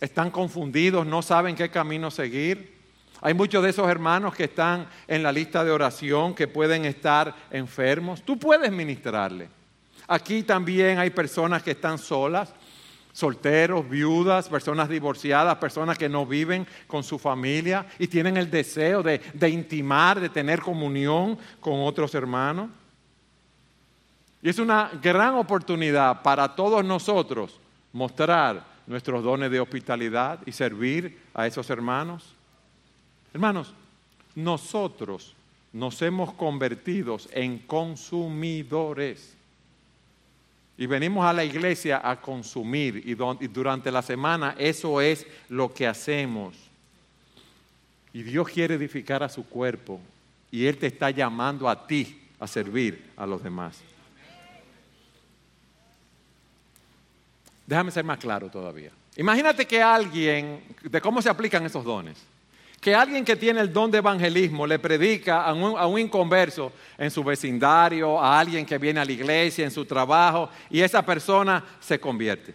[0.00, 2.77] están confundidos, no saben qué camino seguir.
[3.20, 7.34] Hay muchos de esos hermanos que están en la lista de oración, que pueden estar
[7.50, 8.22] enfermos.
[8.22, 9.48] Tú puedes ministrarle.
[10.06, 12.54] Aquí también hay personas que están solas,
[13.12, 19.02] solteros, viudas, personas divorciadas, personas que no viven con su familia y tienen el deseo
[19.02, 22.70] de, de intimar, de tener comunión con otros hermanos.
[24.40, 27.58] Y es una gran oportunidad para todos nosotros
[27.92, 32.37] mostrar nuestros dones de hospitalidad y servir a esos hermanos.
[33.32, 33.74] Hermanos,
[34.34, 35.34] nosotros
[35.72, 39.34] nos hemos convertido en consumidores.
[40.76, 45.86] Y venimos a la iglesia a consumir y, durante la semana eso es lo que
[45.86, 46.54] hacemos.
[48.12, 50.00] Y Dios quiere edificar a su cuerpo
[50.50, 53.80] y Él te está llamando a ti a servir a los demás.
[57.66, 58.92] Déjame ser más claro todavía.
[59.16, 62.16] Imagínate que alguien, de cómo se aplican esos dones
[62.80, 67.24] que alguien que tiene el don de evangelismo le predica a un, inconverso en su
[67.24, 71.98] vecindario, a alguien que viene a la iglesia, en su trabajo, y esa persona se
[71.98, 72.54] convierte.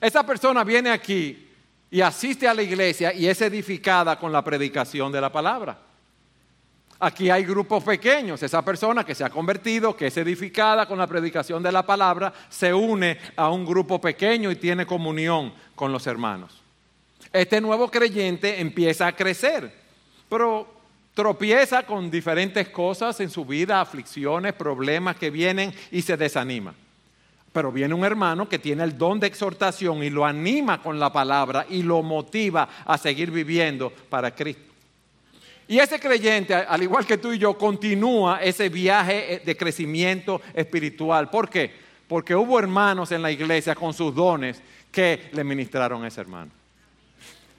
[0.00, 1.48] Esa persona viene aquí
[1.90, 5.78] y asiste a la iglesia y es edificada con la predicación de la palabra.
[7.00, 8.40] Aquí hay grupos pequeños.
[8.44, 12.32] Esa persona que se ha convertido, que es edificada con la predicación de la palabra,
[12.48, 16.61] se une a un grupo pequeño y tiene comunión con los hermanos
[17.32, 19.72] este nuevo creyente empieza a crecer,
[20.28, 20.66] pero
[21.14, 26.74] tropieza con diferentes cosas en su vida, aflicciones, problemas que vienen y se desanima.
[27.52, 31.12] Pero viene un hermano que tiene el don de exhortación y lo anima con la
[31.12, 34.72] palabra y lo motiva a seguir viviendo para Cristo.
[35.68, 41.30] Y ese creyente, al igual que tú y yo, continúa ese viaje de crecimiento espiritual.
[41.30, 41.70] ¿Por qué?
[42.08, 44.60] Porque hubo hermanos en la iglesia con sus dones
[44.90, 46.61] que le ministraron a ese hermano.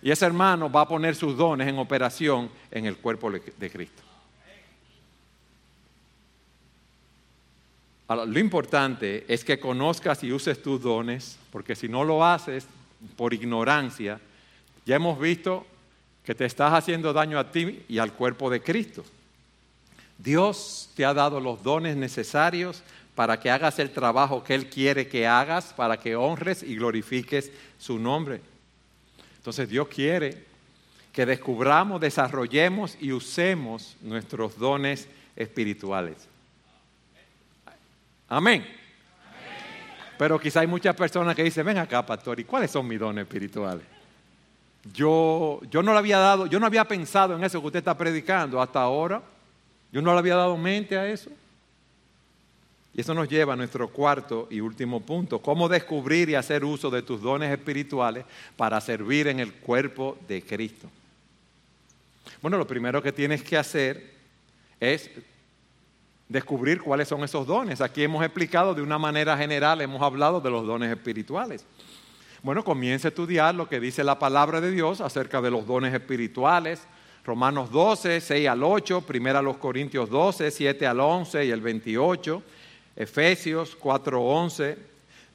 [0.03, 4.03] Y ese hermano va a poner sus dones en operación en el cuerpo de Cristo.
[8.09, 12.67] lo importante es que conozcas y uses tus dones, porque si no lo haces
[13.15, 14.19] por ignorancia,
[14.85, 15.65] ya hemos visto
[16.23, 19.03] que te estás haciendo daño a ti y al cuerpo de Cristo.
[20.17, 22.83] Dios te ha dado los dones necesarios
[23.15, 27.51] para que hagas el trabajo que Él quiere que hagas, para que honres y glorifiques
[27.79, 28.41] su nombre.
[29.43, 30.45] Entonces Dios quiere
[31.11, 36.15] que descubramos, desarrollemos y usemos nuestros dones espirituales.
[38.29, 38.65] Amén.
[40.17, 43.23] Pero quizá hay muchas personas que dicen, ven acá, pastor, ¿y cuáles son mis dones
[43.23, 43.85] espirituales?
[44.91, 47.97] yo, yo no le había dado, yo no había pensado en eso que usted está
[47.97, 49.21] predicando hasta ahora.
[49.91, 51.29] Yo no le había dado mente a eso.
[52.95, 56.91] Y eso nos lleva a nuestro cuarto y último punto, cómo descubrir y hacer uso
[56.91, 58.25] de tus dones espirituales
[58.55, 60.87] para servir en el cuerpo de Cristo.
[62.41, 64.13] Bueno, lo primero que tienes que hacer
[64.79, 65.09] es
[66.29, 67.81] descubrir cuáles son esos dones.
[67.81, 71.65] Aquí hemos explicado de una manera general, hemos hablado de los dones espirituales.
[72.43, 75.93] Bueno, comienza a estudiar lo que dice la palabra de Dios acerca de los dones
[75.93, 76.85] espirituales.
[77.23, 82.43] Romanos 12, 6 al 8, primera los Corintios 12, 7 al 11 y el 28,
[82.95, 84.77] Efesios 4, 11,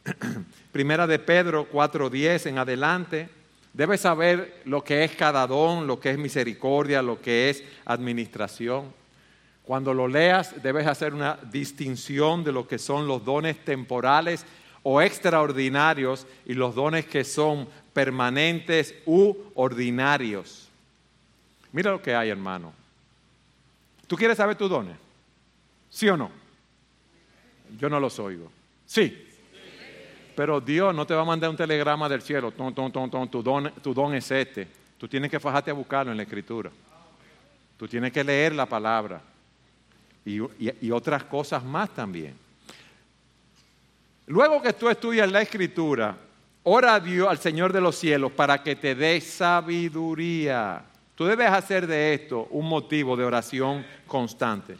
[0.72, 3.28] primera de Pedro 4, 10 en adelante.
[3.72, 8.92] Debes saber lo que es cada don, lo que es misericordia, lo que es administración.
[9.64, 14.46] Cuando lo leas, debes hacer una distinción de lo que son los dones temporales
[14.82, 20.68] o extraordinarios y los dones que son permanentes u ordinarios.
[21.72, 22.72] Mira lo que hay, hermano.
[24.06, 24.96] ¿Tú quieres saber tus dones?
[25.90, 26.30] ¿Sí o no?
[27.76, 28.50] Yo no los oigo.
[28.86, 29.26] Sí.
[30.34, 32.52] Pero Dios no te va a mandar un telegrama del cielo.
[32.52, 34.68] tu, don, tu don es este.
[34.96, 36.70] Tú tienes que fajarte a buscarlo en la escritura.
[37.76, 39.20] Tú tienes que leer la palabra
[40.24, 42.34] y, otras cosas más también.
[44.26, 46.16] Luego que tú estudias la escritura,
[46.64, 50.82] ora a Dios, al Señor de los cielos, para que te dé sabiduría.
[51.14, 54.76] Tú debes hacer de esto un motivo de oración constante.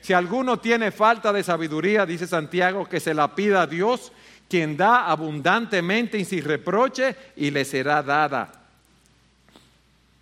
[0.00, 4.12] Si alguno tiene falta de sabiduría, dice Santiago, que se la pida a Dios,
[4.48, 8.52] quien da abundantemente y sin reproche, y le será dada.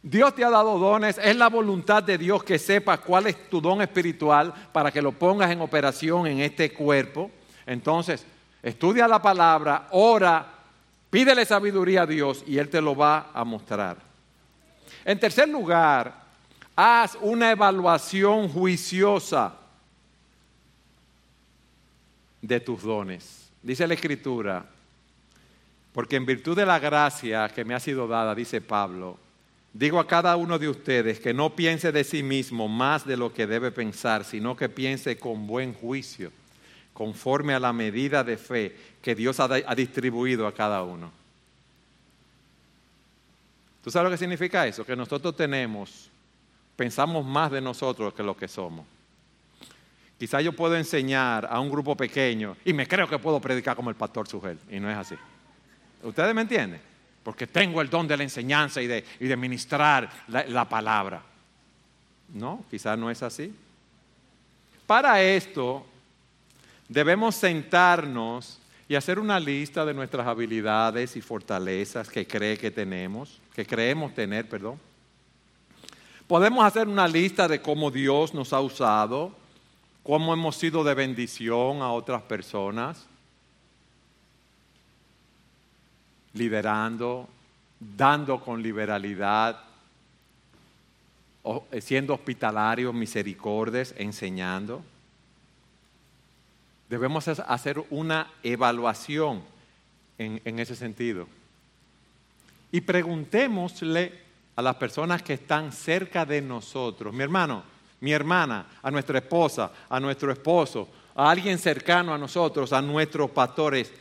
[0.02, 3.60] Dios te ha dado dones, es la voluntad de Dios que sepas cuál es tu
[3.60, 7.30] don espiritual para que lo pongas en operación en este cuerpo.
[7.66, 8.24] Entonces,
[8.62, 10.46] estudia la palabra, ora,
[11.10, 13.96] pídele sabiduría a Dios y Él te lo va a mostrar.
[15.04, 16.14] En tercer lugar,
[16.76, 19.57] haz una evaluación juiciosa
[22.42, 23.50] de tus dones.
[23.62, 24.66] Dice la Escritura,
[25.92, 29.18] porque en virtud de la gracia que me ha sido dada, dice Pablo,
[29.72, 33.32] Digo a cada uno de ustedes que no piense de sí mismo más de lo
[33.32, 36.32] que debe pensar, sino que piense con buen juicio,
[36.92, 41.12] conforme a la medida de fe que Dios ha, distribuido a cada uno.
[43.84, 44.84] ¿Tú sabes lo que significa eso?
[44.84, 46.10] Que nosotros tenemos,
[46.74, 48.84] pensamos más de nosotros que lo que somos.
[50.18, 53.90] Quizá yo puedo enseñar a un grupo pequeño y me creo que puedo predicar como
[53.90, 55.14] el pastor Sugel, y no es así.
[56.02, 56.88] ¿Ustedes me entienden?
[57.28, 61.20] porque tengo el don de la enseñanza y de, y de ministrar la, la palabra.
[62.32, 63.54] No, quizás no es así.
[64.86, 65.84] Para esto
[66.88, 68.58] debemos sentarnos
[68.88, 74.14] y hacer una lista de nuestras habilidades y fortalezas que cree que tenemos, que creemos
[74.14, 74.80] tener, perdón.
[76.26, 79.36] Podemos hacer una lista de cómo Dios nos ha usado,
[80.08, 83.06] cómo hemos sido de bendición a otras personas.
[86.34, 87.28] liderando,
[87.80, 89.60] dando con liberalidad,
[91.72, 94.84] eh, siendo hospitalarios, misericordes, enseñando.
[96.88, 99.42] Debemos hacer una evaluación
[100.16, 101.26] en, en ese sentido.
[102.70, 104.12] Y preguntémosle
[104.54, 107.64] a las personas que están cerca de nosotros, mi hermano,
[108.00, 113.30] mi hermana, a nuestra esposa, a nuestro esposo, a alguien cercano a nosotros, a nuestros
[113.30, 113.92] pastores,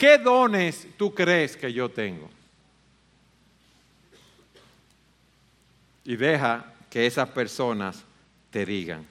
[0.00, 2.30] ¿Qué dones tú crees que yo tengo?
[6.06, 8.02] Y deja que esas personas
[8.50, 9.06] te digan.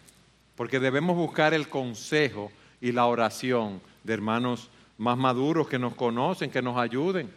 [0.55, 2.51] Porque debemos buscar el consejo
[2.81, 7.31] y la oración de hermanos más maduros que nos conocen, que nos ayuden.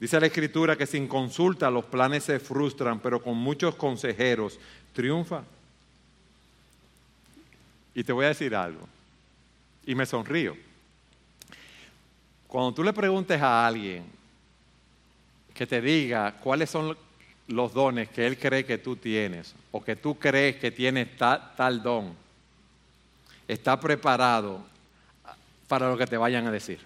[0.00, 4.58] Dice la escritura que sin consulta los planes se frustran, pero con muchos consejeros
[4.92, 5.42] triunfa.
[7.94, 8.88] Y te voy a decir algo.
[9.84, 10.56] Y me sonrío.
[12.46, 14.04] Cuando tú le preguntes a alguien
[15.54, 16.96] que te diga cuáles son
[17.48, 21.82] los dones que él cree que tú tienes o que tú crees que tienes tal,
[21.82, 22.14] don,
[23.48, 24.64] está preparado
[25.68, 26.78] para lo que te vayan a decir.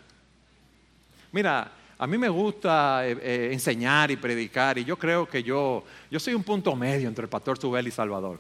[1.33, 5.83] Mira, a mí me gusta eh, eh, enseñar y predicar y yo creo que yo,
[6.11, 8.39] yo soy un punto medio entre el pastor Subel y Salvador.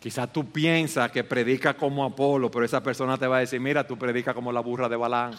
[0.00, 3.86] Quizás tú piensas que predica como Apolo, pero esa persona te va a decir, mira,
[3.86, 5.34] tú predicas como la burra de Balán.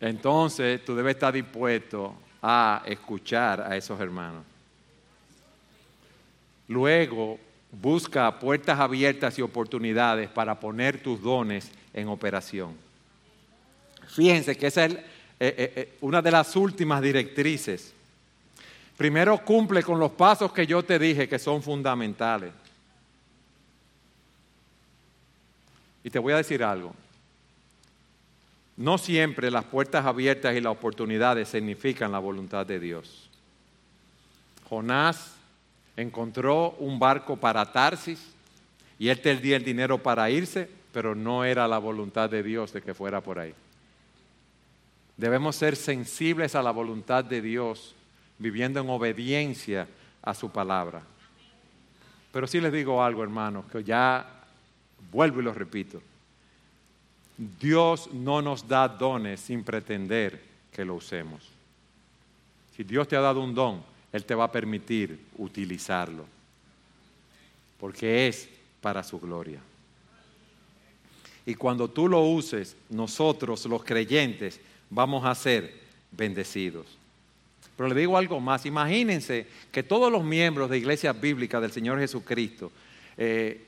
[0.00, 4.51] Entonces tú debes estar dispuesto a escuchar a esos hermanos.
[6.72, 7.38] Luego,
[7.70, 12.74] busca puertas abiertas y oportunidades para poner tus dones en operación.
[14.08, 15.04] Fíjense que esa es eh,
[15.40, 17.92] eh, eh, una de las últimas directrices.
[18.96, 22.52] Primero cumple con los pasos que yo te dije que son fundamentales.
[26.04, 26.94] Y te voy a decir algo.
[28.78, 33.28] No siempre las puertas abiertas y las oportunidades significan la voluntad de Dios.
[34.68, 35.41] Jonás
[35.96, 38.32] encontró un barco para Tarsis
[38.98, 42.72] y él te dio el dinero para irse, pero no era la voluntad de Dios
[42.72, 43.54] de que fuera por ahí.
[45.16, 47.94] Debemos ser sensibles a la voluntad de Dios,
[48.38, 49.86] viviendo en obediencia
[50.22, 51.02] a su palabra.
[52.32, 54.26] Pero sí les digo algo, hermanos, que ya
[55.10, 56.00] vuelvo y lo repito.
[57.36, 60.40] Dios no nos da dones sin pretender
[60.72, 61.48] que lo usemos.
[62.76, 66.26] Si Dios te ha dado un don, Él te va a permitir utilizarlo,
[67.80, 68.48] porque es
[68.80, 69.60] para su gloria.
[71.44, 74.60] Y cuando tú lo uses, nosotros los creyentes
[74.90, 75.74] vamos a ser
[76.12, 76.86] bendecidos.
[77.76, 81.98] Pero le digo algo más, imagínense que todos los miembros de iglesias bíblicas del Señor
[81.98, 82.70] Jesucristo
[83.16, 83.64] eh,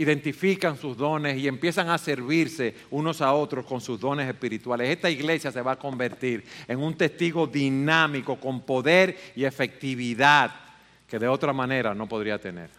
[0.00, 4.88] identifican sus dones y empiezan a servirse unos a otros con sus dones espirituales.
[4.88, 10.52] Esta iglesia se va a convertir en un testigo dinámico con poder y efectividad
[11.06, 12.70] que de otra manera no podría tener.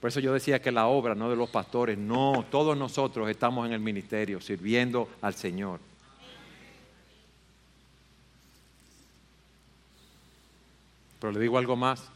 [0.00, 3.66] Por eso yo decía que la obra no de los pastores, no, todos nosotros estamos
[3.66, 5.80] en el ministerio sirviendo al Señor.
[11.20, 12.15] Pero le digo algo más.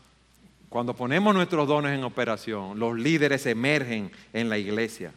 [0.71, 5.13] Cuando ponemos nuestros dones en operación, los líderes emergen en la iglesia.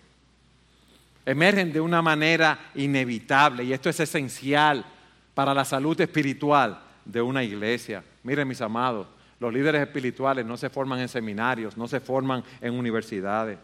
[1.28, 4.84] Emergen de una manera inevitable y esto es esencial
[5.36, 8.04] para la salud espiritual de una iglesia.
[8.24, 9.08] Miren mis amados,
[9.40, 13.60] los líderes espirituales no se forman en seminarios, no se forman en universidades.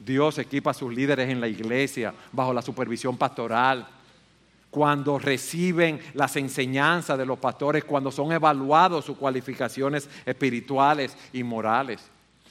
[0.00, 3.86] Dios equipa a sus líderes en la iglesia bajo la supervisión pastoral
[4.76, 12.02] cuando reciben las enseñanzas de los pastores, cuando son evaluados sus cualificaciones espirituales y morales.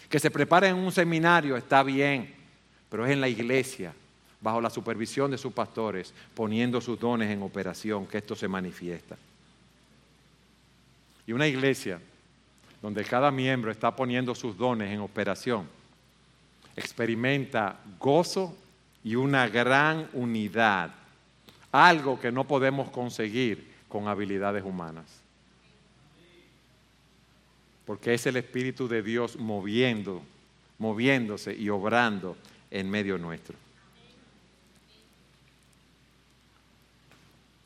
[0.10, 2.34] Que se preparen en un seminario está bien,
[2.90, 3.94] pero es en la iglesia,
[4.42, 9.16] bajo la supervisión de sus pastores, poniendo sus dones en operación, que esto se manifiesta.
[11.28, 12.02] Y una iglesia
[12.82, 15.68] donde cada miembro está poniendo sus dones en operación,
[16.76, 18.58] experimenta gozo
[19.04, 21.05] y una gran unidad
[21.76, 25.06] algo que no podemos conseguir con habilidades humanas.
[27.86, 30.22] Porque es el Espíritu de Dios moviendo,
[30.80, 32.36] moviéndose y obrando
[32.72, 33.56] en medio nuestro.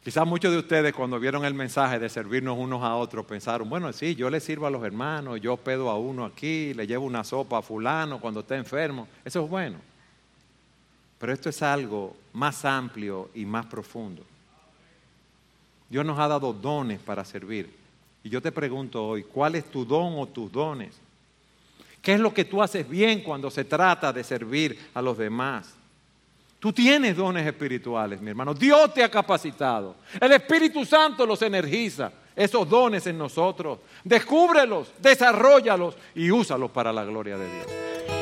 [0.04, 3.92] Quizás muchos de ustedes cuando vieron el mensaje de servirnos unos a otros pensaron, bueno,
[3.94, 7.24] sí, yo le sirvo a los hermanos, yo pedo a uno aquí, le llevo una
[7.24, 9.08] sopa a fulano cuando está enfermo.
[9.24, 9.89] Eso es bueno.
[11.20, 14.24] Pero esto es algo más amplio y más profundo.
[15.90, 17.70] Dios nos ha dado dones para servir.
[18.24, 20.96] Y yo te pregunto hoy, ¿cuál es tu don o tus dones?
[22.02, 25.74] ¿Qué es lo que tú haces bien cuando se trata de servir a los demás?
[26.60, 28.54] Tú tienes dones espirituales, mi hermano.
[28.54, 29.96] Dios te ha capacitado.
[30.20, 32.12] El Espíritu Santo los energiza.
[32.36, 33.80] Esos dones en nosotros.
[34.04, 38.19] Descúbrelos, desarrollalos y úsalos para la gloria de Dios.